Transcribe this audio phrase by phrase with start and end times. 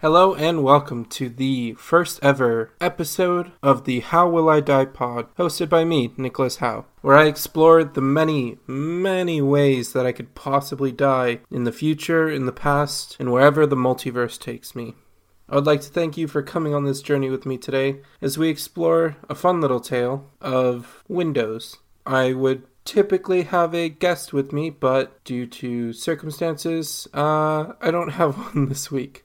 [0.00, 5.26] Hello and welcome to the first ever episode of the How Will I Die pod,
[5.34, 10.36] hosted by me, Nicholas Howe, where I explore the many, many ways that I could
[10.36, 14.94] possibly die in the future, in the past, and wherever the multiverse takes me.
[15.48, 18.38] I would like to thank you for coming on this journey with me today as
[18.38, 21.78] we explore a fun little tale of Windows.
[22.06, 28.12] I would typically have a guest with me, but due to circumstances, uh, I don't
[28.12, 29.24] have one this week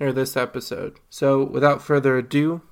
[0.00, 0.98] or this episode.
[1.10, 2.62] So, without further ado,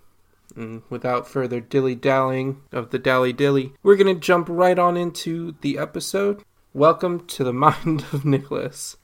[0.57, 4.97] and without further dilly dallying of the dally dilly, we're going to jump right on
[4.97, 6.43] into the episode.
[6.73, 8.97] Welcome to the mind of Nicholas.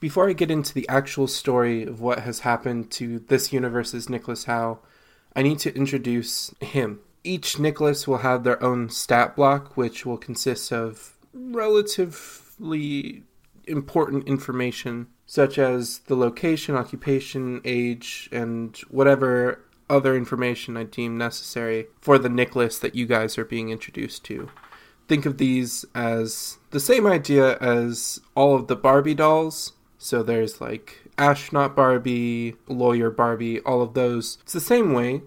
[0.00, 4.44] Before I get into the actual story of what has happened to this universe's Nicholas
[4.44, 4.80] Howe,
[5.36, 7.00] I need to introduce him.
[7.22, 13.22] Each Nicholas will have their own stat block, which will consist of relatively
[13.66, 19.58] important information such as the location, occupation, age, and whatever
[19.90, 24.48] other information I deem necessary for the Nicholas that you guys are being introduced to.
[25.08, 29.72] Think of these as the same idea as all of the Barbie dolls.
[29.98, 34.38] So there's like astronaut Barbie, lawyer Barbie, all of those.
[34.42, 35.22] It's the same way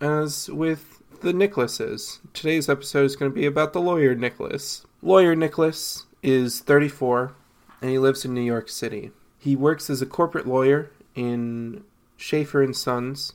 [0.00, 2.20] as with the Nicholases.
[2.32, 4.86] Today's episode is going to be about the lawyer Nicholas.
[5.02, 7.34] Lawyer Nicholas is 34
[7.82, 9.10] and he lives in New York City.
[9.40, 11.82] He works as a corporate lawyer in
[12.18, 13.32] Schaefer and Sons,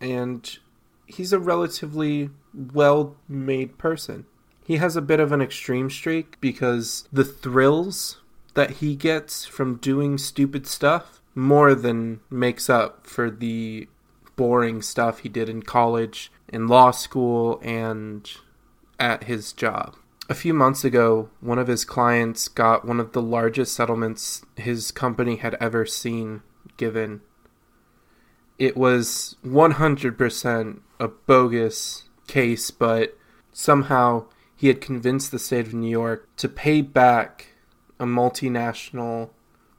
[0.00, 0.58] and
[1.06, 4.24] he's a relatively well-made person.
[4.64, 8.18] He has a bit of an extreme streak because the thrills
[8.54, 13.88] that he gets from doing stupid stuff more than makes up for the
[14.36, 18.30] boring stuff he did in college, in law school, and
[19.00, 19.96] at his job.
[20.30, 24.92] A few months ago, one of his clients got one of the largest settlements his
[24.92, 26.42] company had ever seen
[26.76, 27.22] given.
[28.56, 33.18] It was 100% a bogus case, but
[33.52, 37.48] somehow he had convinced the state of New York to pay back
[37.98, 39.30] a multinational,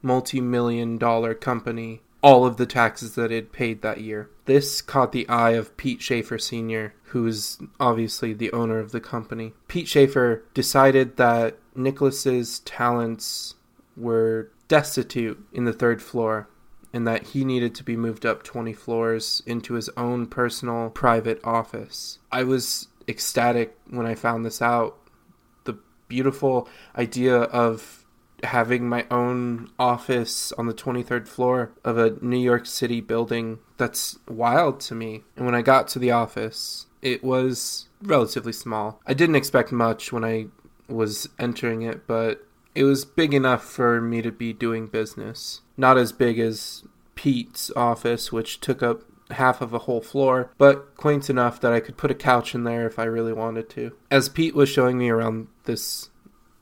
[0.02, 4.30] multi million dollar company all of the taxes that it paid that year.
[4.44, 9.52] This caught the eye of Pete Schaefer Sr., who's obviously the owner of the company.
[9.68, 13.54] Pete Schaefer decided that Nicholas's talents
[13.96, 16.48] were destitute in the third floor
[16.92, 21.40] and that he needed to be moved up 20 floors into his own personal private
[21.42, 22.18] office.
[22.30, 24.98] I was ecstatic when I found this out.
[25.64, 25.78] The
[26.08, 28.01] beautiful idea of
[28.42, 34.18] having my own office on the 23rd floor of a New York City building that's
[34.28, 35.22] wild to me.
[35.36, 39.00] And when I got to the office, it was relatively small.
[39.06, 40.46] I didn't expect much when I
[40.88, 45.60] was entering it, but it was big enough for me to be doing business.
[45.76, 49.02] Not as big as Pete's office, which took up
[49.32, 52.64] half of a whole floor, but quaint enough that I could put a couch in
[52.64, 53.92] there if I really wanted to.
[54.10, 56.10] As Pete was showing me around this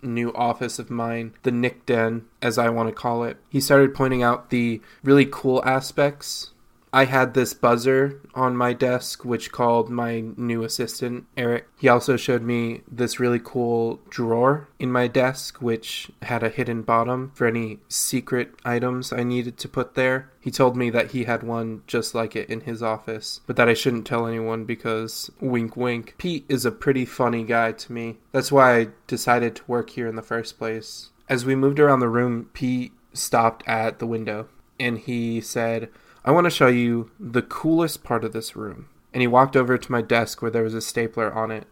[0.03, 3.37] new office of mine, the Nick Den, as I want to call it.
[3.49, 6.53] He started pointing out the really cool aspects
[6.93, 11.69] I had this buzzer on my desk which called my new assistant, Eric.
[11.77, 16.83] He also showed me this really cool drawer in my desk which had a hidden
[16.83, 20.31] bottom for any secret items I needed to put there.
[20.41, 23.69] He told me that he had one just like it in his office, but that
[23.69, 26.15] I shouldn't tell anyone because wink wink.
[26.19, 28.19] Pete is a pretty funny guy to me.
[28.33, 31.11] That's why I decided to work here in the first place.
[31.29, 34.49] As we moved around the room, Pete stopped at the window
[34.81, 35.91] and he said,
[36.25, 38.89] I want to show you the coolest part of this room.
[39.13, 41.67] And he walked over to my desk where there was a stapler on it,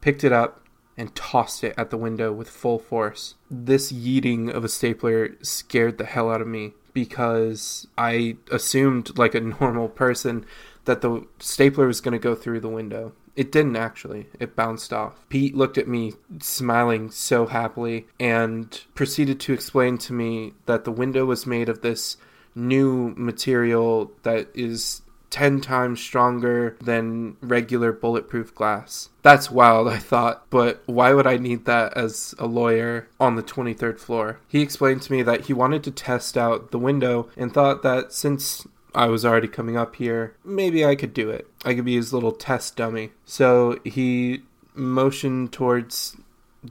[0.00, 0.64] picked it up,
[0.96, 3.34] and tossed it at the window with full force.
[3.50, 9.34] This yeeting of a stapler scared the hell out of me because I assumed, like
[9.34, 10.44] a normal person,
[10.84, 13.12] that the stapler was going to go through the window.
[13.36, 14.26] It didn't actually.
[14.38, 15.24] It bounced off.
[15.28, 20.92] Pete looked at me, smiling so happily, and proceeded to explain to me that the
[20.92, 22.16] window was made of this
[22.60, 29.08] new material that is 10 times stronger than regular bulletproof glass.
[29.22, 33.42] That's wild, I thought, but why would I need that as a lawyer on the
[33.42, 34.40] 23rd floor?
[34.48, 38.12] He explained to me that he wanted to test out the window and thought that
[38.12, 41.48] since I was already coming up here, maybe I could do it.
[41.64, 43.12] I could be his little test dummy.
[43.24, 44.42] So he
[44.74, 46.16] motioned towards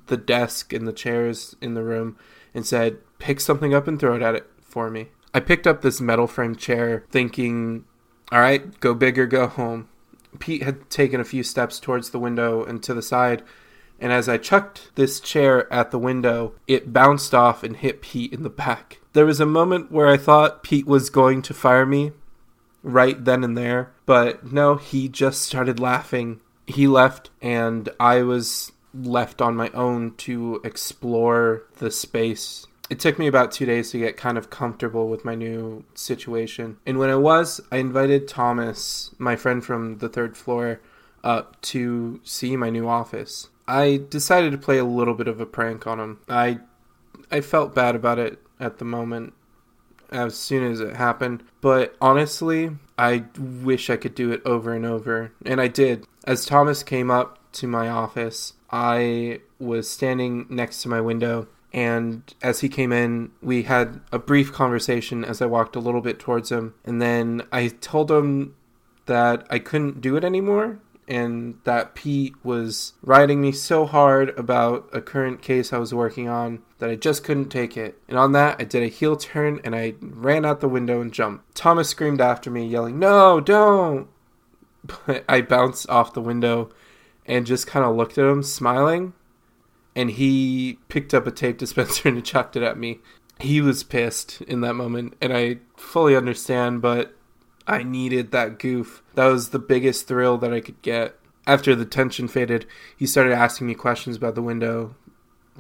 [0.08, 2.18] the desk and the chairs in the room
[2.54, 5.10] and said, Pick something up and throw it at it for me.
[5.34, 7.86] I picked up this metal frame chair thinking,
[8.32, 9.90] all right, go big or go home.
[10.40, 13.44] Pete had taken a few steps towards the window and to the side,
[14.00, 18.32] and as I chucked this chair at the window, it bounced off and hit Pete
[18.32, 19.00] in the back.
[19.14, 22.12] There was a moment where I thought Pete was going to fire me
[22.82, 26.40] right then and there, but no, he just started laughing.
[26.66, 32.68] He left, and I was left on my own to explore the space.
[32.90, 36.78] It took me about two days to get kind of comfortable with my new situation.
[36.86, 40.82] And when I was, I invited Thomas, my friend from the third floor,
[41.24, 43.50] up to see my new office.
[43.68, 46.20] I decided to play a little bit of a prank on him.
[46.28, 46.60] I
[47.32, 49.34] I felt bad about it at the moment
[50.12, 54.86] as soon as it happened, but honestly, I wish I could do it over and
[54.86, 56.08] over, and I did.
[56.26, 62.34] As Thomas came up to my office, I was standing next to my window and
[62.42, 66.20] as he came in, we had a brief conversation as I walked a little bit
[66.20, 66.74] towards him.
[66.84, 68.56] And then I told him
[69.06, 70.80] that I couldn't do it anymore
[71.10, 76.30] and that Pete was riding me so hard about a current case I was working
[76.30, 78.00] on that I just couldn't take it.
[78.08, 81.12] And on that, I did a heel turn and I ran out the window and
[81.12, 81.56] jumped.
[81.56, 84.08] Thomas screamed after me, yelling, No, don't!
[85.06, 86.70] But I bounced off the window
[87.26, 89.14] and just kind of looked at him, smiling.
[90.00, 93.00] And he picked up a tape dispenser and chucked it at me.
[93.38, 97.16] He was pissed in that moment, and I fully understand, but
[97.68, 99.04] I needed that goof.
[99.16, 101.20] That was the biggest thrill that I could get.
[101.46, 102.66] After the tension faded,
[102.96, 104.96] he started asking me questions about the window.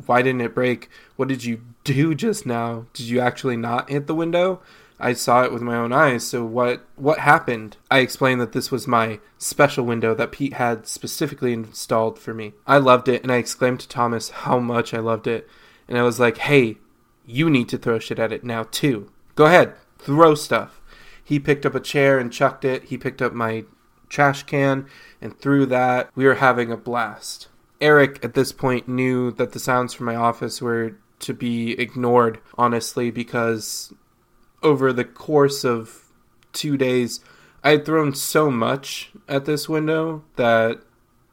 [0.05, 0.89] Why didn't it break?
[1.17, 2.85] What did you do just now?
[2.93, 4.61] Did you actually not hit the window?
[4.99, 6.25] I saw it with my own eyes.
[6.25, 7.77] So what what happened?
[7.89, 12.53] I explained that this was my special window that Pete had specifically installed for me.
[12.67, 15.47] I loved it and I exclaimed to Thomas how much I loved it.
[15.87, 16.77] And I was like, "Hey,
[17.25, 19.09] you need to throw shit at it now too.
[19.35, 20.81] Go ahead, throw stuff."
[21.23, 22.85] He picked up a chair and chucked it.
[22.85, 23.65] He picked up my
[24.09, 24.87] trash can
[25.21, 26.09] and threw that.
[26.15, 27.47] We were having a blast.
[27.79, 32.39] Eric, at this point, knew that the sounds from my office were to be ignored,
[32.57, 33.93] honestly, because
[34.61, 36.05] over the course of
[36.53, 37.21] two days,
[37.63, 40.81] I had thrown so much at this window that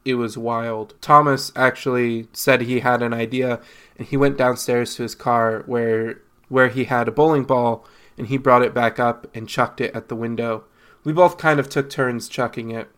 [0.05, 0.93] it was wild.
[1.01, 3.59] Thomas actually said he had an idea
[3.97, 7.85] and he went downstairs to his car where where he had a bowling ball
[8.17, 10.63] and he brought it back up and chucked it at the window.
[11.03, 12.89] We both kind of took turns chucking it,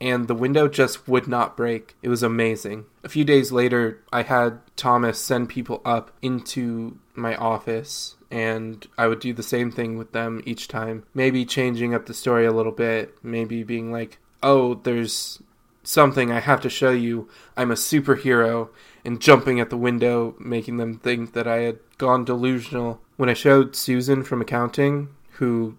[0.00, 1.96] and the window just would not break.
[2.02, 2.86] It was amazing.
[3.02, 9.06] A few days later, I had Thomas send people up into my office, and I
[9.06, 11.04] would do the same thing with them each time.
[11.14, 15.40] Maybe changing up the story a little bit, maybe being like, oh, there's
[15.84, 17.28] something I have to show you.
[17.56, 18.70] I'm a superhero,
[19.04, 23.34] and jumping at the window, making them think that I had gone delusional when I
[23.34, 25.76] showed Susan from accounting, who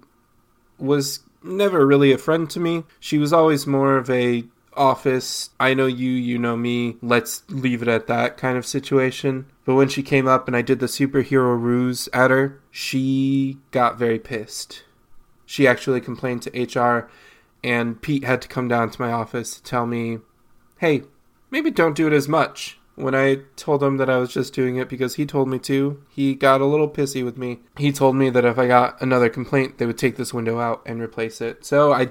[0.78, 4.46] was never really a friend to me, she was always more of a
[4.76, 9.46] office, I know you, you know me, let's leave it at that kind of situation.
[9.66, 13.98] But when she came up and I did the superhero ruse at her, she got
[13.98, 14.84] very pissed.
[15.46, 17.10] She actually complained to HR,
[17.64, 20.20] and Pete had to come down to my office to tell me,
[20.80, 21.04] hey,
[21.52, 22.80] maybe don't do it as much.
[22.96, 26.02] When I told him that I was just doing it because he told me to,
[26.10, 27.60] he got a little pissy with me.
[27.78, 30.82] He told me that if I got another complaint, they would take this window out
[30.86, 31.66] and replace it.
[31.66, 32.10] So I,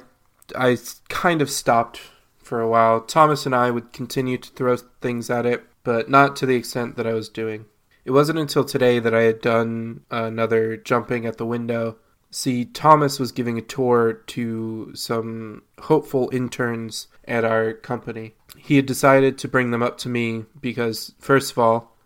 [0.54, 0.76] I
[1.08, 2.00] kind of stopped
[2.44, 3.00] for a while.
[3.00, 6.96] Thomas and I would continue to throw things at it, but not to the extent
[6.96, 7.66] that I was doing.
[8.04, 11.96] It wasn't until today that I had done another jumping at the window
[12.34, 18.34] See, Thomas was giving a tour to some hopeful interns at our company.
[18.56, 21.96] He had decided to bring them up to me because, first of all,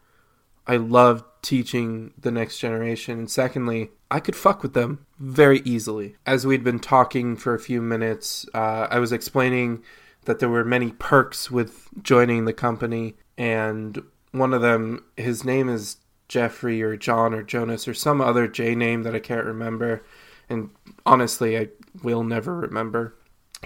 [0.66, 6.16] I loved teaching the next generation, and secondly, I could fuck with them very easily.
[6.26, 9.82] As we'd been talking for a few minutes, uh, I was explaining
[10.28, 15.70] that there were many perks with joining the company, and one of them, his name
[15.70, 15.96] is
[16.28, 20.04] Jeffrey or John or Jonas or some other J name that I can't remember.
[20.50, 20.68] And
[21.06, 21.68] honestly, I
[22.02, 23.16] will never remember.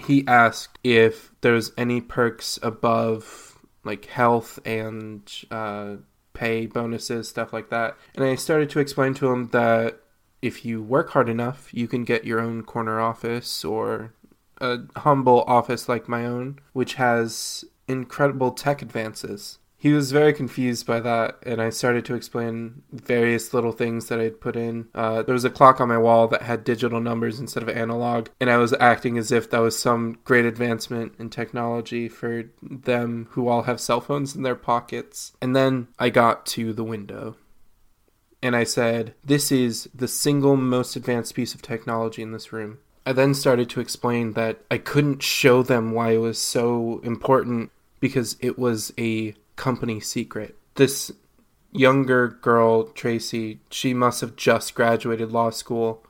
[0.05, 5.97] He asked if there's any perks above like health and uh,
[6.31, 7.97] pay bonuses, stuff like that.
[8.15, 9.99] And I started to explain to him that
[10.41, 14.13] if you work hard enough, you can get your own corner office or
[14.59, 20.87] a humble office like my own, which has incredible tech advances he was very confused
[20.87, 24.87] by that, and I started to explain various little things that I'd put in.
[24.95, 28.29] Uh, there was a clock on my wall that had digital numbers instead of analog,
[28.39, 33.27] and I was acting as if that was some great advancement in technology for them
[33.31, 35.33] who all have cell phones in their pockets.
[35.41, 37.35] And then I got to the window.
[38.41, 42.77] And I said, This is the single most advanced piece of technology in this room.
[43.05, 47.71] I then started to explain that I couldn't show them why it was so important
[47.99, 50.57] because it was a company secret.
[50.75, 51.11] This
[51.71, 56.05] younger girl, Tracy, she must have just graduated law school,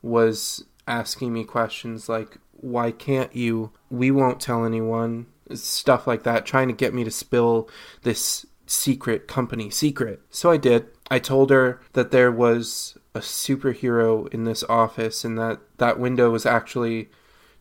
[0.00, 3.72] was asking me questions like, Why can't you?
[3.90, 5.26] We won't tell anyone.
[5.52, 7.68] Stuff like that, trying to get me to spill
[8.02, 10.20] this secret company secret.
[10.30, 10.86] So I did.
[11.10, 16.30] I told her that there was a superhero in this office and that that window
[16.30, 17.08] was actually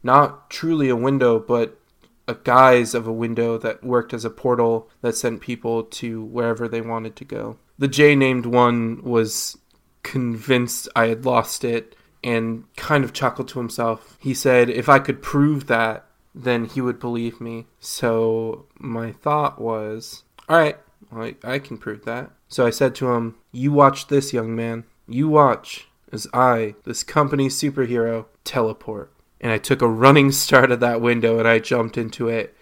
[0.04, 1.80] not truly a window, but
[2.28, 6.68] a guise of a window that worked as a portal that sent people to wherever
[6.68, 7.58] they wanted to go.
[7.78, 9.58] The J named one was
[10.04, 14.18] convinced I had lost it and kind of chuckled to himself.
[14.20, 17.68] He said if I could prove that, then he would believe me.
[17.80, 20.78] So my thought was, all right,
[21.16, 22.32] I, I can prove that.
[22.48, 24.86] So I said to him, You watch this, young man.
[25.08, 29.12] You watch as I, this company superhero, teleport.
[29.40, 32.56] And I took a running start at that window and I jumped into it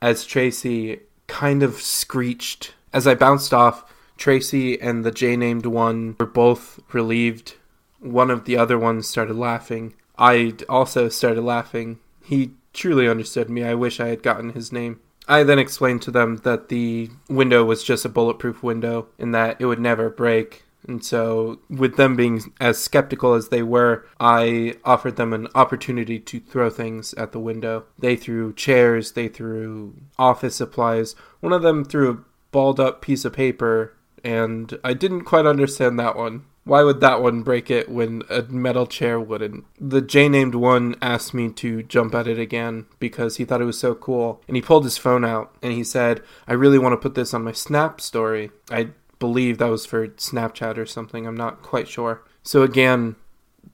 [0.00, 2.74] as Tracy kind of screeched.
[2.92, 3.84] As I bounced off,
[4.16, 7.54] Tracy and the J named one were both relieved.
[7.98, 9.94] One of the other ones started laughing.
[10.18, 11.98] I also started laughing.
[12.22, 13.64] He truly understood me.
[13.64, 15.00] I wish I had gotten his name.
[15.28, 19.56] I then explained to them that the window was just a bulletproof window and that
[19.60, 20.64] it would never break.
[20.88, 26.20] And so, with them being as skeptical as they were, I offered them an opportunity
[26.20, 27.86] to throw things at the window.
[27.98, 31.16] They threw chairs, they threw office supplies.
[31.40, 32.18] One of them threw a
[32.52, 36.44] balled up piece of paper, and I didn't quite understand that one.
[36.66, 39.64] Why would that one break it when a metal chair wouldn't?
[39.80, 43.66] The J named one asked me to jump at it again because he thought it
[43.66, 44.42] was so cool.
[44.48, 47.32] And he pulled his phone out and he said, I really want to put this
[47.32, 48.50] on my Snap story.
[48.68, 48.88] I
[49.20, 51.24] believe that was for Snapchat or something.
[51.24, 52.24] I'm not quite sure.
[52.42, 53.14] So again,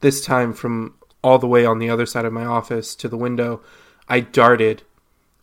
[0.01, 3.17] this time from all the way on the other side of my office to the
[3.17, 3.61] window,
[4.07, 4.83] I darted,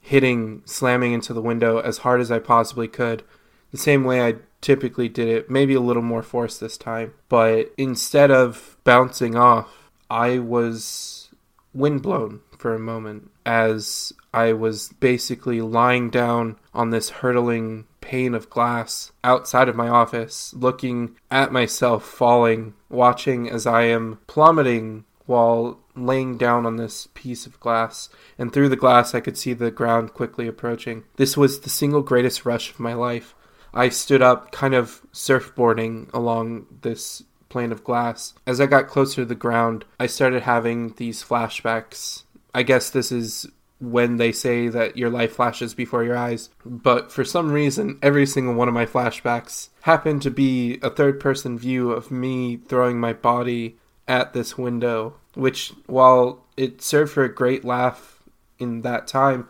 [0.01, 3.25] hitting, slamming into the window as hard as I possibly could.
[3.71, 7.15] The same way I typically did it, maybe a little more force this time.
[7.29, 11.31] But instead of bouncing off, I was
[11.73, 18.51] windblown for a moment as I was basically lying down on this hurtling pane of
[18.51, 25.79] glass outside of my office, looking at myself falling, watching as I am plummeting while
[25.95, 29.71] laying down on this piece of glass, and through the glass I could see the
[29.71, 31.05] ground quickly approaching.
[31.17, 33.35] This was the single greatest rush of my life.
[33.73, 38.35] I stood up, kind of surfboarding along this plane of glass.
[38.47, 42.25] As I got closer to the ground, I started having these flashbacks.
[42.55, 43.47] I guess this is
[43.81, 46.51] when they say that your life flashes before your eyes.
[46.65, 51.19] But for some reason, every single one of my flashbacks happened to be a third
[51.19, 57.25] person view of me throwing my body at this window, which, while it served for
[57.25, 58.23] a great laugh
[58.59, 59.49] in that time,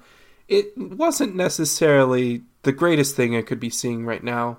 [0.48, 4.58] it wasn't necessarily the greatest thing I could be seeing right now.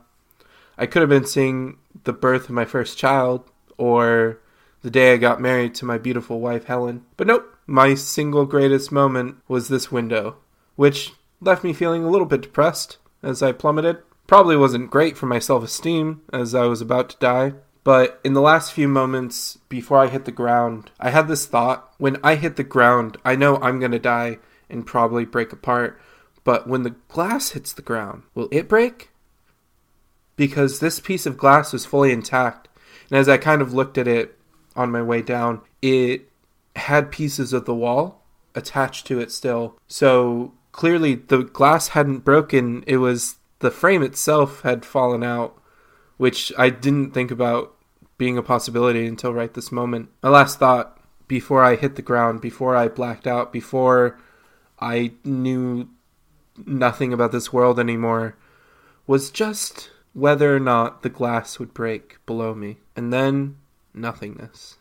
[0.77, 4.39] I could have been seeing the birth of my first child or
[4.81, 7.05] the day I got married to my beautiful wife Helen.
[7.17, 10.37] But nope, my single greatest moment was this window,
[10.75, 13.97] which left me feeling a little bit depressed as I plummeted.
[14.27, 17.53] Probably wasn't great for my self esteem as I was about to die.
[17.83, 21.93] But in the last few moments before I hit the ground, I had this thought
[21.97, 24.37] when I hit the ground, I know I'm going to die
[24.69, 25.99] and probably break apart.
[26.43, 29.09] But when the glass hits the ground, will it break?
[30.35, 32.67] Because this piece of glass was fully intact.
[33.09, 34.37] And as I kind of looked at it
[34.75, 36.29] on my way down, it
[36.75, 38.23] had pieces of the wall
[38.55, 39.77] attached to it still.
[39.87, 42.83] So clearly the glass hadn't broken.
[42.87, 45.61] It was the frame itself had fallen out,
[46.17, 47.75] which I didn't think about
[48.17, 50.09] being a possibility until right this moment.
[50.21, 54.19] My last thought before I hit the ground, before I blacked out, before
[54.79, 55.89] I knew
[56.65, 58.35] nothing about this world anymore
[59.07, 62.77] was just whether or not the glass would break below me.
[62.95, 63.57] And then
[63.93, 64.77] nothingness.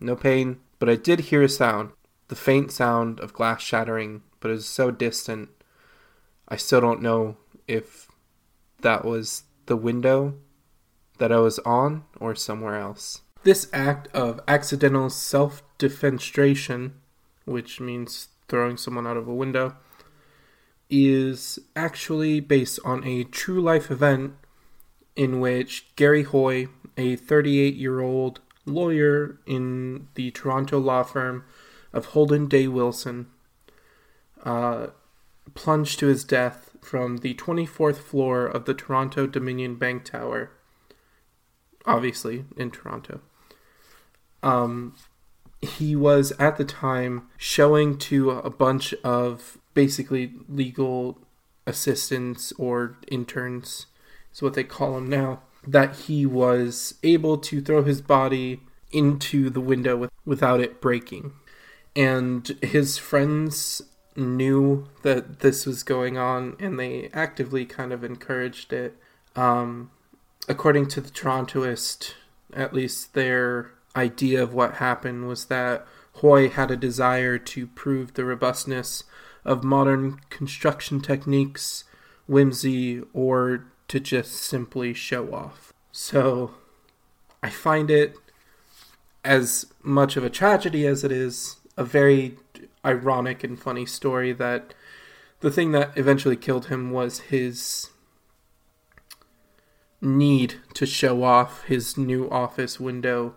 [0.00, 1.90] No pain, but I did hear a sound.
[2.28, 5.50] The faint sound of glass shattering, but it was so distant.
[6.48, 7.36] I still don't know
[7.66, 8.08] if
[8.82, 10.34] that was the window
[11.18, 13.22] that I was on or somewhere else.
[13.44, 16.92] This act of accidental self defenestration,
[17.44, 19.76] which means throwing someone out of a window,
[20.94, 24.34] is actually based on a true life event
[25.16, 31.44] in which Gary Hoy, a 38 year old lawyer in the Toronto law firm
[31.92, 33.26] of Holden Day Wilson,
[34.44, 34.88] uh,
[35.54, 40.52] plunged to his death from the 24th floor of the Toronto Dominion Bank Tower,
[41.84, 43.20] obviously in Toronto.
[44.44, 44.94] Um,
[45.60, 51.18] he was at the time showing to a bunch of basically legal
[51.66, 53.86] assistants or interns
[54.32, 58.60] is what they call him now, that he was able to throw his body
[58.92, 61.32] into the window with, without it breaking.
[61.96, 63.82] And his friends
[64.16, 68.96] knew that this was going on and they actively kind of encouraged it.
[69.34, 69.90] Um,
[70.48, 72.14] according to the Torontoist,
[72.52, 75.86] at least their idea of what happened was that
[76.18, 79.02] Hoy had a desire to prove the robustness
[79.44, 81.84] of modern construction techniques,
[82.26, 85.72] whimsy, or to just simply show off.
[85.92, 86.54] So
[87.42, 88.16] I find it
[89.24, 92.36] as much of a tragedy as it is a very
[92.84, 94.74] ironic and funny story that
[95.40, 97.90] the thing that eventually killed him was his
[100.00, 103.34] need to show off his new office window.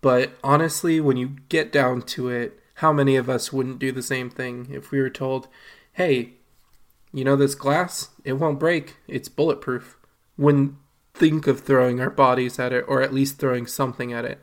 [0.00, 4.02] But honestly, when you get down to it, how many of us wouldn't do the
[4.02, 5.48] same thing if we were told,
[5.92, 6.34] hey,
[7.12, 8.10] you know this glass?
[8.22, 8.96] It won't break.
[9.08, 9.96] It's bulletproof.
[10.36, 10.74] Wouldn't
[11.14, 14.42] think of throwing our bodies at it or at least throwing something at it.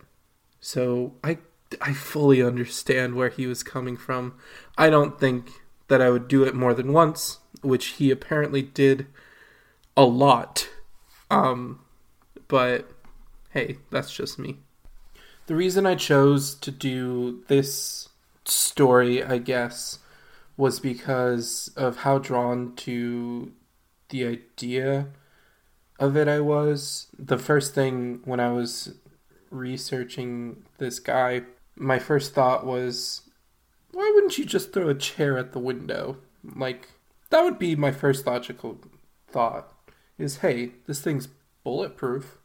[0.60, 1.38] So I
[1.80, 4.36] I fully understand where he was coming from.
[4.78, 5.52] I don't think
[5.88, 9.06] that I would do it more than once, which he apparently did
[9.96, 10.70] a lot.
[11.30, 11.82] Um,
[12.48, 12.90] but
[13.52, 14.58] hey, that's just me.
[15.46, 18.10] The reason I chose to do this
[18.46, 20.00] story, I guess,
[20.58, 23.52] was because of how drawn to
[24.10, 25.08] the idea
[26.00, 27.08] of it I was.
[27.18, 28.96] The first thing when I was
[29.50, 31.44] researching this guy
[31.76, 33.22] my first thought was,
[33.92, 36.18] why wouldn't you just throw a chair at the window?
[36.44, 36.90] Like,
[37.30, 38.80] that would be my first logical
[39.28, 39.74] thought
[40.18, 41.28] is, hey, this thing's
[41.64, 42.38] bulletproof.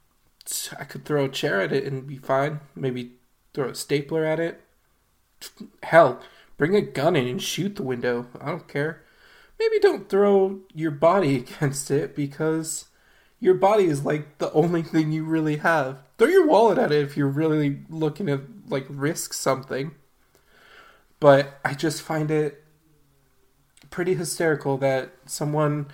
[0.79, 2.61] I could throw a chair at it and be fine.
[2.75, 3.13] Maybe
[3.53, 4.61] throw a stapler at it.
[5.83, 6.21] Hell,
[6.57, 8.27] bring a gun in and shoot the window.
[8.39, 9.03] I don't care.
[9.59, 12.85] Maybe don't throw your body against it because
[13.39, 15.99] your body is like the only thing you really have.
[16.17, 19.91] Throw your wallet at it if you're really looking to like risk something.
[21.19, 22.63] But I just find it
[23.89, 25.87] pretty hysterical that someone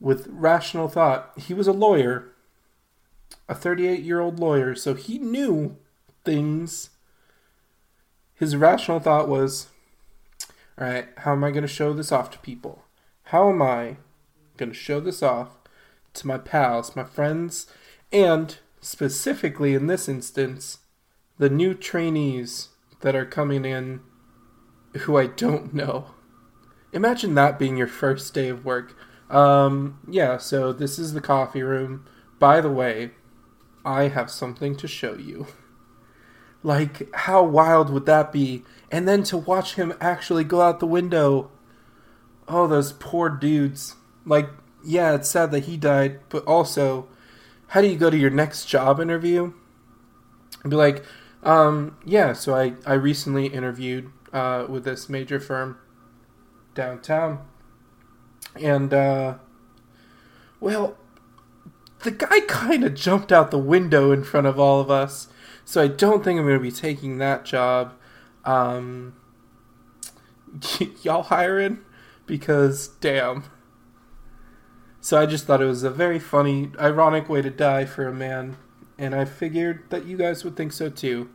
[0.00, 2.32] with rational thought, he was a lawyer,
[3.48, 5.76] a 38 year old lawyer, so he knew
[6.24, 6.90] things.
[8.42, 9.68] His rational thought was,
[10.76, 12.82] all right, how am I going to show this off to people?
[13.26, 13.98] How am I
[14.56, 15.50] going to show this off
[16.14, 17.68] to my pals, my friends,
[18.10, 20.78] and specifically in this instance,
[21.38, 22.70] the new trainees
[23.02, 24.00] that are coming in
[25.02, 26.06] who I don't know.
[26.92, 28.96] Imagine that being your first day of work.
[29.30, 32.06] Um, yeah, so this is the coffee room.
[32.40, 33.12] By the way,
[33.84, 35.46] I have something to show you.
[36.62, 38.62] Like, how wild would that be?
[38.90, 41.50] And then to watch him actually go out the window.
[42.46, 43.96] Oh, those poor dudes.
[44.24, 44.48] Like,
[44.84, 47.08] yeah, it's sad that he died, but also,
[47.68, 49.52] how do you go to your next job interview?
[50.62, 51.04] And be like,
[51.42, 55.78] um, yeah, so I, I recently interviewed uh, with this major firm
[56.74, 57.44] downtown.
[58.54, 59.34] And, uh,
[60.60, 60.96] well,
[62.00, 65.28] the guy kind of jumped out the window in front of all of us.
[65.72, 67.94] So I don't think I'm going to be taking that job.
[68.44, 69.14] Um,
[70.78, 71.78] y- y'all hiring?
[72.26, 73.44] Because, damn.
[75.00, 78.12] So I just thought it was a very funny, ironic way to die for a
[78.12, 78.58] man,
[78.98, 81.30] and I figured that you guys would think so too.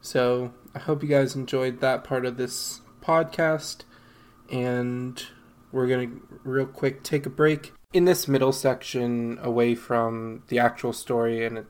[0.00, 3.82] So I hope you guys enjoyed that part of this podcast,
[4.50, 5.22] and
[5.70, 6.12] we're gonna
[6.44, 11.66] real quick take a break in this middle section away from the actual story and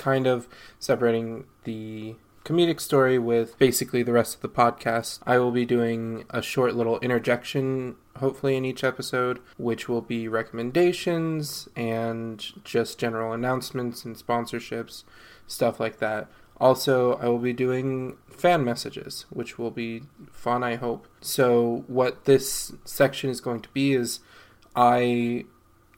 [0.00, 5.20] kind of separating the comedic story with basically the rest of the podcast.
[5.26, 10.26] I will be doing a short little interjection, hopefully, in each episode, which will be
[10.26, 15.04] recommendations and just general announcements and sponsorships,
[15.46, 16.28] stuff like that.
[16.58, 21.08] Also, I will be doing fan messages, which will be fun, I hope.
[21.20, 24.20] So, what this section is going to be is
[24.76, 25.44] I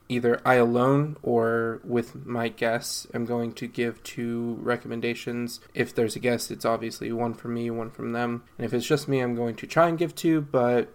[0.09, 5.59] either I alone or with my guests am going to give two recommendations.
[5.73, 8.43] If there's a guest, it's obviously one from me, one from them.
[8.57, 10.93] And if it's just me, I'm going to try and give two, but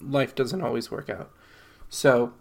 [0.00, 1.30] life doesn't always work out.
[1.88, 2.32] So,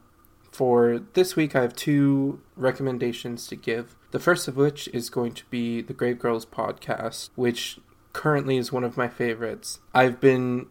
[0.52, 3.96] for this week, I have two recommendations to give.
[4.12, 7.80] The first of which is going to be the Grave Girls podcast, which
[8.14, 9.80] currently is one of my favorites.
[9.94, 10.68] I've been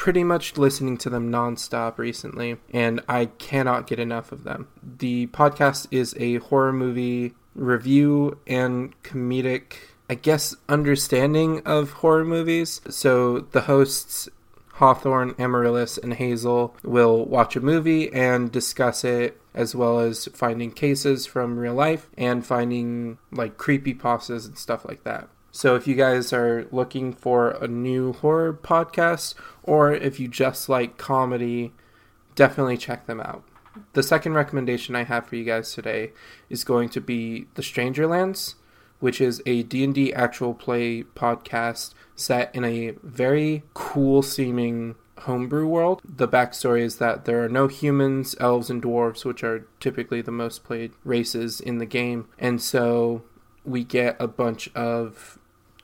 [0.00, 4.66] pretty much listening to them nonstop recently, and I cannot get enough of them.
[4.82, 9.74] The podcast is a horror movie review and comedic,
[10.08, 12.80] I guess, understanding of horror movies.
[12.88, 14.30] So the hosts
[14.72, 20.72] Hawthorne, Amaryllis, and Hazel will watch a movie and discuss it as well as finding
[20.72, 25.28] cases from real life and finding like creepy pastas and stuff like that.
[25.52, 30.68] So if you guys are looking for a new horror podcast or if you just
[30.68, 31.72] like comedy,
[32.34, 33.44] definitely check them out.
[33.92, 36.12] The second recommendation I have for you guys today
[36.48, 38.54] is going to be The Strangerlands,
[39.00, 46.00] which is a D&D actual play podcast set in a very cool seeming homebrew world.
[46.04, 50.32] The backstory is that there are no humans, elves, and dwarves, which are typically the
[50.32, 52.28] most played races in the game.
[52.38, 53.22] And so
[53.64, 55.38] we get a bunch of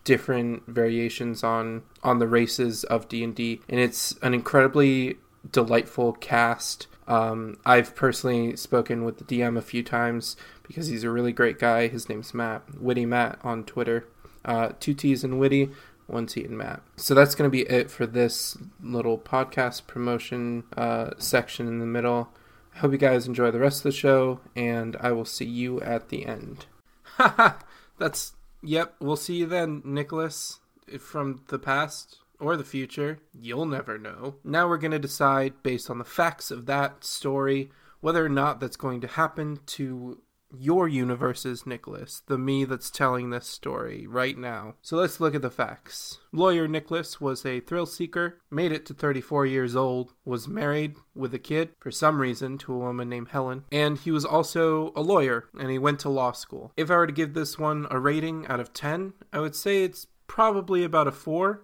[0.06, 5.16] different variations on on the races of D&D and it's an incredibly
[5.50, 6.86] delightful cast.
[7.08, 11.58] Um, I've personally spoken with the DM a few times because he's a really great
[11.58, 11.88] guy.
[11.88, 14.06] His name's Matt, Witty Matt on Twitter.
[14.44, 15.70] Uh, two T's in Witty,
[16.06, 16.82] one T in Matt.
[16.96, 21.86] So that's going to be it for this little podcast promotion uh, section in the
[21.86, 22.30] middle.
[22.74, 25.80] I hope you guys enjoy the rest of the show, and I will see you
[25.80, 26.66] at the end.
[27.16, 27.54] Haha,
[27.98, 30.60] that's, yep, we'll see you then, Nicholas,
[30.98, 33.18] from the past or the future.
[33.38, 34.36] You'll never know.
[34.44, 38.60] Now we're going to decide, based on the facts of that story, whether or not
[38.60, 40.20] that's going to happen to
[40.54, 44.74] your universe's Nicholas, the me that's telling this story right now.
[44.82, 46.18] So let's look at the facts.
[46.32, 51.34] Lawyer Nicholas was a thrill seeker, made it to 34 years old, was married with
[51.34, 55.02] a kid for some reason to a woman named Helen, and he was also a
[55.02, 56.72] lawyer and he went to law school.
[56.76, 59.82] If I were to give this one a rating out of 10, I would say
[59.82, 61.62] it's probably about a 4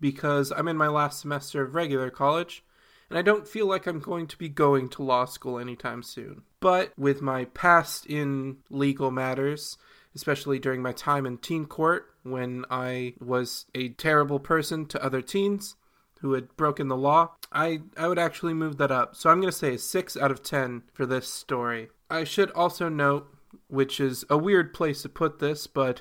[0.00, 2.64] because I'm in my last semester of regular college
[3.08, 6.42] and I don't feel like I'm going to be going to law school anytime soon.
[6.64, 9.76] But with my past in legal matters,
[10.14, 15.20] especially during my time in teen court when I was a terrible person to other
[15.20, 15.76] teens
[16.22, 19.14] who had broken the law, I, I would actually move that up.
[19.14, 21.90] So I'm going to say a 6 out of 10 for this story.
[22.08, 23.28] I should also note,
[23.68, 26.00] which is a weird place to put this, but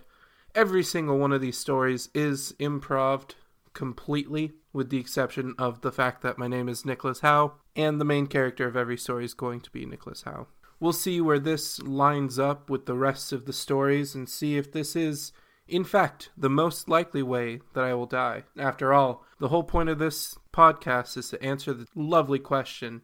[0.56, 3.36] every single one of these stories is improved
[3.74, 8.06] completely, with the exception of the fact that my name is Nicholas Howe, and the
[8.06, 10.48] main character of every story is going to be Nicholas Howe.
[10.80, 14.72] We'll see where this lines up with the rest of the stories and see if
[14.72, 15.32] this is,
[15.68, 18.44] in fact, the most likely way that I will die.
[18.58, 23.02] After all, the whole point of this podcast is to answer the lovely question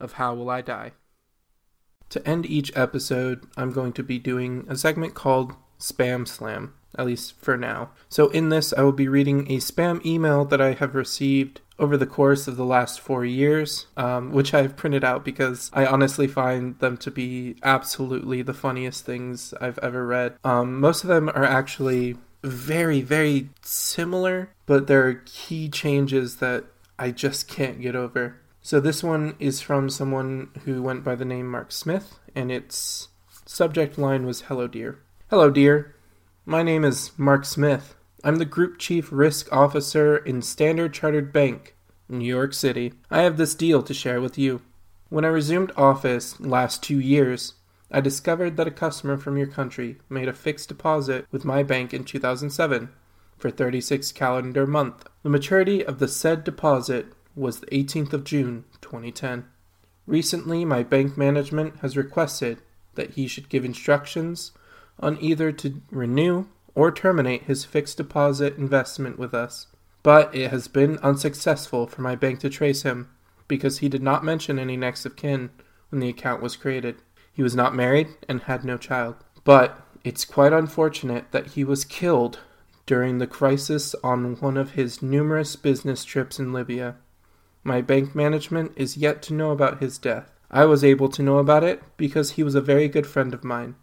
[0.00, 0.92] of how will I die.
[2.10, 7.06] To end each episode, I'm going to be doing a segment called Spam Slam at
[7.06, 7.90] least for now.
[8.08, 11.96] So, in this, I will be reading a spam email that I have received over
[11.96, 15.86] the course of the last four years, um, which I have printed out because I
[15.86, 20.36] honestly find them to be absolutely the funniest things I've ever read.
[20.44, 26.64] Um, most of them are actually very, very similar, but there are key changes that
[26.98, 28.36] I just can't get over.
[28.62, 33.08] So, this one is from someone who went by the name Mark Smith, and its
[33.44, 35.00] subject line was Hello, dear.
[35.28, 35.94] Hello, dear.
[36.46, 37.94] My name is Mark Smith.
[38.26, 41.76] I'm the Group Chief Risk Officer in Standard Chartered Bank,
[42.08, 42.94] New York City.
[43.10, 44.62] I have this deal to share with you.
[45.10, 47.52] When I resumed office last two years,
[47.90, 51.92] I discovered that a customer from your country made a fixed deposit with my bank
[51.92, 52.88] in 2007
[53.36, 55.06] for 36 calendar month.
[55.22, 59.44] The maturity of the said deposit was the 18th of June 2010.
[60.06, 62.62] Recently, my bank management has requested
[62.94, 64.52] that he should give instructions
[64.98, 69.68] on either to renew or terminate his fixed deposit investment with us,
[70.02, 73.08] but it has been unsuccessful for my bank to trace him
[73.48, 75.50] because he did not mention any next of kin
[75.90, 76.96] when the account was created.
[77.32, 79.16] He was not married and had no child.
[79.44, 82.40] But it's quite unfortunate that he was killed
[82.86, 86.96] during the crisis on one of his numerous business trips in Libya.
[87.62, 90.30] My bank management is yet to know about his death.
[90.50, 93.42] I was able to know about it because he was a very good friend of
[93.42, 93.76] mine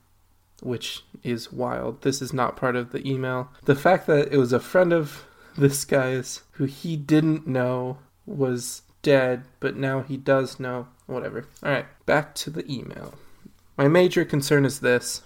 [0.62, 2.02] which is wild.
[2.02, 3.50] This is not part of the email.
[3.66, 5.26] The fact that it was a friend of
[5.58, 10.88] this guy's who he didn't know was dead, but now he does know.
[11.08, 11.46] Whatever.
[11.64, 13.16] Alright, back to the email.
[13.78, 15.24] My major concern is this.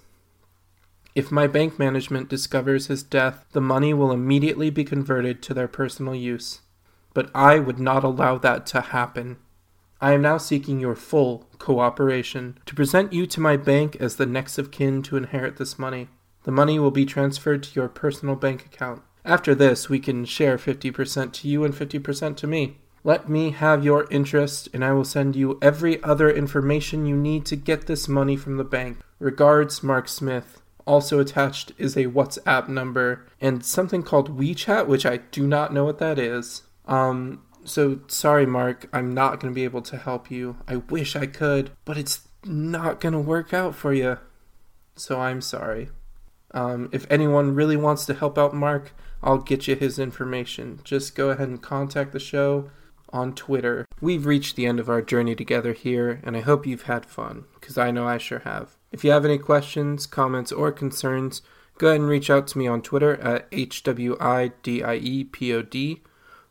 [1.14, 5.68] If my bank management discovers his death, the money will immediately be converted to their
[5.68, 6.62] personal use.
[7.14, 9.38] But I would not allow that to happen.
[10.06, 14.28] I am now seeking your full cooperation to present you to my bank as the
[14.28, 16.10] next of kin to inherit this money.
[16.44, 19.02] The money will be transferred to your personal bank account.
[19.26, 22.78] After this, we can share 50% to you and 50% to me.
[23.04, 27.48] Let me have your interest, and I will send you every other information you need
[27.48, 29.00] to get this money from the bank.
[29.18, 30.62] Regards, Mark Smith.
[30.86, 35.84] Also attached is a WhatsApp number and something called WeChat, which I do not know
[35.84, 36.62] what that is.
[36.86, 40.58] Um, so sorry, Mark, I'm not going to be able to help you.
[40.68, 44.18] I wish I could, but it's not gonna work out for you.
[44.96, 45.90] So I'm sorry.
[46.52, 50.80] Um, if anyone really wants to help out Mark, I'll get you his information.
[50.84, 52.70] Just go ahead and contact the show
[53.10, 53.86] on Twitter.
[54.00, 57.46] We've reached the end of our journey together here, and I hope you've had fun,
[57.56, 58.78] because I know I sure have.
[58.92, 61.42] If you have any questions, comments, or concerns,
[61.78, 64.02] go ahead and reach out to me on Twitter at HWIDIEPOD,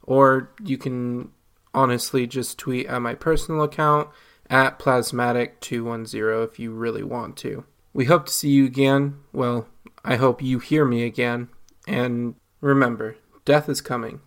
[0.07, 1.31] or you can
[1.73, 4.09] honestly just tweet at my personal account
[4.49, 7.65] at Plasmatic210 if you really want to.
[7.93, 9.21] We hope to see you again.
[9.33, 9.69] Well,
[10.05, 11.49] I hope you hear me again.
[11.87, 14.21] And remember, death is coming.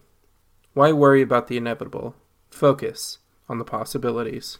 [0.73, 2.15] Why worry about the inevitable?
[2.49, 4.59] Focus on the possibilities.